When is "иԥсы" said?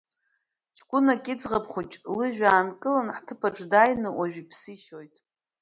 4.43-4.69